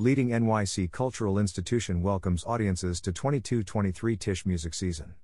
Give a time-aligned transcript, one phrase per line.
[0.00, 5.16] Leading NYC cultural institution welcomes audiences to 22 23 Tisch music season.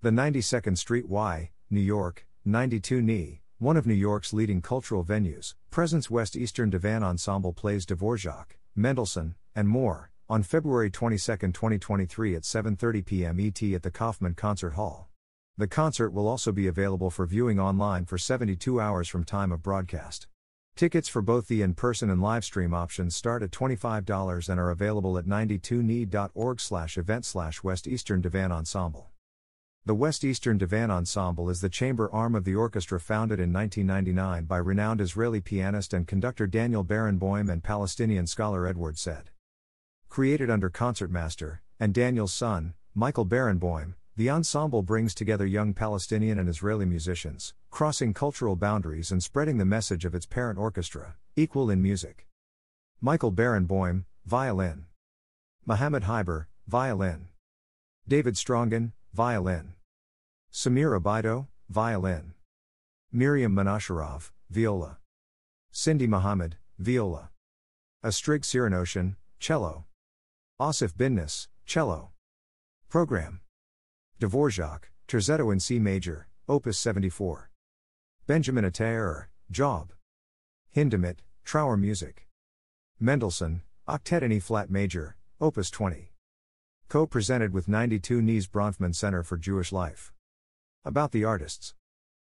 [0.00, 5.54] The 92nd Street Y, New York, 92 NY, one of New York's leading cultural venues,
[5.72, 12.42] presents West Eastern Divan Ensemble plays Dvorak, Mendelssohn, and more, on February 22, 2023 at
[12.42, 13.40] 7:30 p.m.
[13.40, 15.08] ET at the Kaufman Concert Hall.
[15.58, 19.64] The concert will also be available for viewing online for 72 hours from time of
[19.64, 20.28] broadcast.
[20.76, 25.16] Tickets for both the in-person and live stream options start at $25 and are available
[25.16, 29.08] at 92need.org/event slash West Eastern Divan Ensemble.
[29.86, 34.44] The West Eastern Divan Ensemble is the chamber arm of the orchestra founded in 1999
[34.44, 39.30] by renowned Israeli pianist and conductor Daniel Barenboim and Palestinian scholar Edward Said.
[40.10, 46.48] Created under concertmaster, and Daniel's son, Michael Barenboim, the ensemble brings together young Palestinian and
[46.48, 51.82] Israeli musicians, crossing cultural boundaries and spreading the message of its parent orchestra, equal in
[51.82, 52.26] music.
[53.02, 54.86] Michael Barenboim, violin.
[55.66, 57.28] Mohammed Heiber, violin.
[58.08, 59.74] David Strongin, violin.
[60.50, 62.32] Samir Abaido, violin.
[63.12, 64.96] Miriam Menasherov, viola.
[65.72, 67.28] Cindy Muhammad, viola.
[68.02, 69.84] Astrig Siranossian, cello.
[70.58, 72.12] Asif Binnas, cello.
[72.88, 73.40] Program.
[74.18, 77.50] Dvorak, Terzetto in C major, Opus 74.
[78.26, 79.92] Benjamin Attahir, Job.
[80.74, 82.20] Hindemith, Trauermusik.
[82.98, 86.12] Mendelssohn, Octet in E flat major, Opus 20.
[86.88, 90.14] Co presented with 92 NY's Bronfman Center for Jewish Life.
[90.82, 91.74] About the artists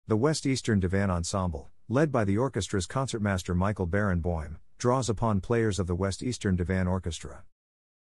[0.08, 5.78] The West Eastern Divan Ensemble, led by the orchestra's concertmaster Michael Barenboim, draws upon players
[5.78, 7.44] of the West Eastern Divan Orchestra.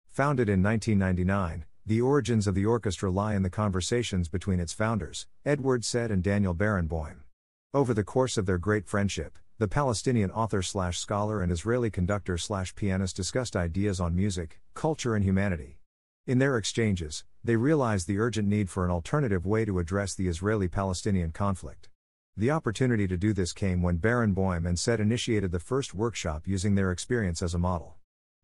[0.06, 5.28] Founded in 1999, the origins of the orchestra lie in the conversations between its founders,
[5.44, 7.18] Edward Said and Daniel Barenboim.
[7.72, 12.38] Over the course of their great friendship, the Palestinian author slash scholar and Israeli conductor
[12.38, 15.78] slash pianist discussed ideas on music, culture, and humanity.
[16.26, 20.26] In their exchanges, they realized the urgent need for an alternative way to address the
[20.26, 21.88] Israeli Palestinian conflict.
[22.36, 26.74] The opportunity to do this came when Barenboim and Said initiated the first workshop using
[26.74, 27.94] their experience as a model.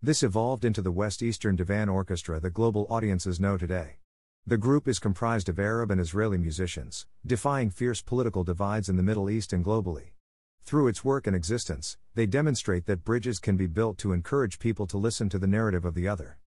[0.05, 3.99] This evolved into the West Eastern Divan Orchestra that global audiences know today.
[4.45, 9.05] The group is comprised of Arab and Israeli musicians, defying fierce political divides in the
[9.05, 10.11] Middle East and globally.
[10.65, 14.89] Through its work and existence, they demonstrate that bridges can be built to encourage people
[14.89, 16.41] to listen to the narrative of the other.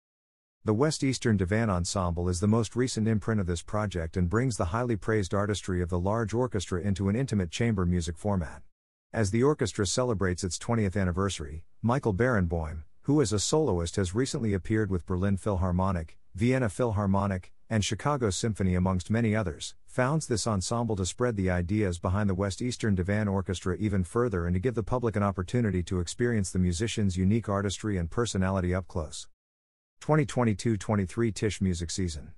[0.65, 4.57] The West Eastern Divan Ensemble is the most recent imprint of this project and brings
[4.57, 8.63] the highly praised artistry of the large orchestra into an intimate chamber music format.
[9.13, 14.55] As the orchestra celebrates its 20th anniversary, Michael Barenboim, who as a soloist has recently
[14.55, 20.97] appeared with Berlin Philharmonic, Vienna Philharmonic, and Chicago Symphony amongst many others, founds this ensemble
[20.97, 24.75] to spread the ideas behind the West Eastern Divan Orchestra even further and to give
[24.75, 29.29] the public an opportunity to experience the musician's unique artistry and personality up close.
[30.01, 32.33] 2022 23 Tisch Music Season.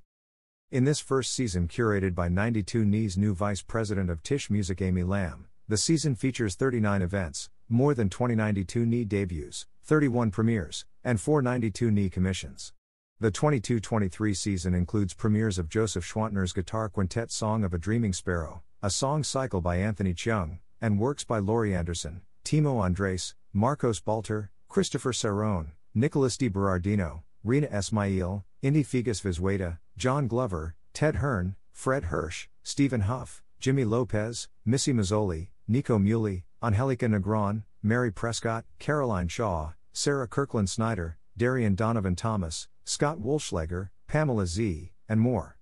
[0.73, 5.05] In this first season, curated by 92 NY's new Vice President of Tisch Music Amy
[5.05, 11.93] Lamb, the season features 39 events, more than 2092 NY debuts, 31 premieres, and 492
[11.93, 12.73] NY commissions.
[13.21, 18.13] The 22 23 season includes premieres of Joseph Schwantner's guitar quintet Song of a Dreaming
[18.13, 24.01] Sparrow, a song cycle by Anthony Cheung, and works by Laurie Anderson, Timo Andres, Marcos
[24.01, 32.07] Balter, Christopher Cerrone, Nicholas Di Berardino, Reena Esmail, Inti Figgis-Vizueta, John Glover, Ted Hearne, Fred
[32.07, 39.73] Hersch, Stephen Huff, Jimmy Lopez, Missy Mazzoli, Nico Muhly, Angelica Negron, Mary Prescott, Caroline Shaw,
[39.99, 45.57] Sarah Kirkland Snider, Darian Donovan Thomas, Scott Wollschleger, Pamela Z., and more.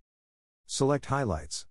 [0.67, 1.67] Select highlights.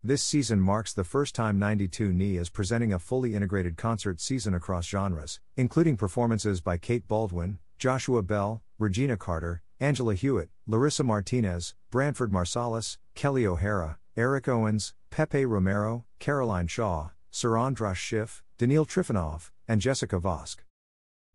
[0.00, 4.54] This season marks the first time 92 NY is presenting a fully integrated concert season
[4.54, 11.74] across genres, including performances by Kate Baldwin, Joshua Bell, Regina Carter, Angela Hewitt, Larissa Martinez,
[11.90, 19.50] Branford Marsalis, Kelly O'Hara, Eric Owens, Pepe Romero, Caroline Shaw, Sir Andras Schiff, Daniil Trifonov,
[19.66, 20.58] and Jessica Vosk.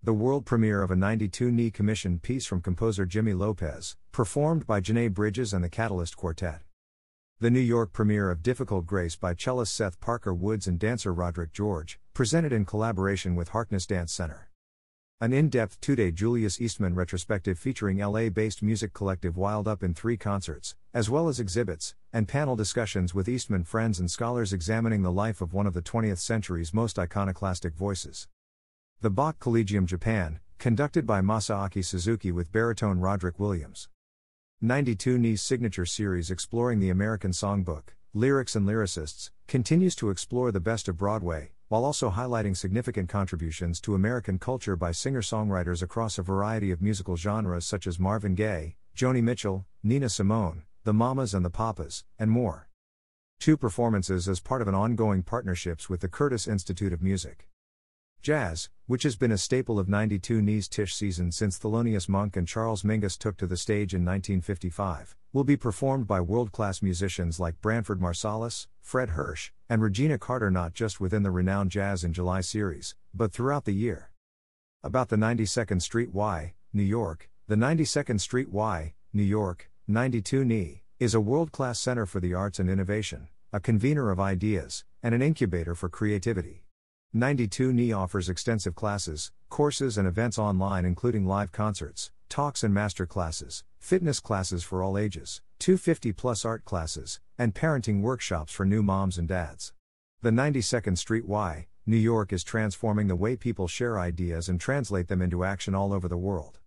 [0.06, 4.82] The world premiere of a 92 NY commissioned piece from composer Jimmy Lopez, performed by
[4.82, 6.60] Janae Bridges and the Catalyst Quartet.
[7.40, 11.54] The New York premiere of Difficult Grace by cellist Seth Parker Woods and dancer Roderick
[11.54, 14.50] George, presented in collaboration with Harkness Dance Center.
[15.22, 19.82] An in depth two day Julius Eastman retrospective featuring LA based music collective Wild Up
[19.84, 24.52] in three concerts, as well as exhibits, and panel discussions with Eastman friends and scholars
[24.52, 28.28] examining the life of one of the 20th century's most iconoclastic voices.
[29.04, 33.90] The Bach Collegium Japan, conducted by Masaaki Suzuki with baritone Roderick Williams.
[34.62, 40.62] 92 NY's signature series exploring the American songbook, lyrics and lyricists, continues to explore the
[40.62, 46.18] best of Broadway, while also highlighting significant contributions to American culture by singer songwriters across
[46.18, 51.34] a variety of musical genres such as Marvin Gaye, Joni Mitchell, Nina Simone, the Mamas
[51.34, 52.70] and the Papas, and more.
[53.38, 57.50] Two performances as part of an ongoing partnerships with the Curtis Institute of Music.
[58.24, 62.48] Jazz, which has been a staple of 92 Knees Tisch season since Thelonious Monk and
[62.48, 67.38] Charles Mingus took to the stage in 1955, will be performed by world class musicians
[67.38, 72.14] like Branford Marsalis, Fred Hersch, and Regina Carter not just within the renowned Jazz in
[72.14, 74.10] July series, but throughout the year.
[74.86, 80.82] About the 92nd Street Y, New York, the 92nd Street Y, New York, 92 NY,
[80.98, 85.14] is a world class center for the arts and innovation, a convener of ideas, and
[85.14, 86.63] an incubator for creativity.
[87.16, 93.06] 92 NY offers extensive classes, courses, and events online, including live concerts, talks and master
[93.06, 98.82] classes, fitness classes for all ages, 250 plus art classes, and parenting workshops for new
[98.82, 99.74] moms and dads.
[100.24, 105.08] The 92nd Street Y, New York is transforming the way people share ideas and translate
[105.08, 106.58] them into action all over the world.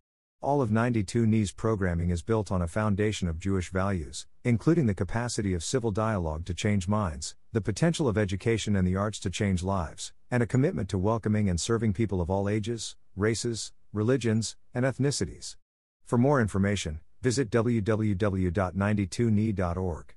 [0.41, 4.95] All of 92 NY's programming is built on a foundation of Jewish values, including the
[4.95, 9.31] capacity of civil dialogue to change minds, the potential of education and the arts to
[9.31, 14.57] change lives, and a commitment to welcoming and serving people of all ages, races, religions,
[14.75, 15.55] and ethnicities.
[16.05, 20.15] For more information, visit www.92ne.org.